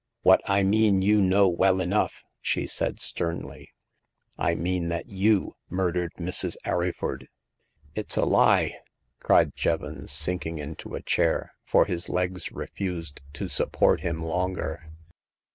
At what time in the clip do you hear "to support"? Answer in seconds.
13.33-14.01